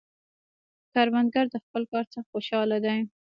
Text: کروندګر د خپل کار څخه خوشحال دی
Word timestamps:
کروندګر 0.93 1.45
د 1.51 1.55
خپل 1.63 1.83
کار 1.91 2.05
څخه 2.13 2.27
خوشحال 2.31 2.71
دی 2.85 2.99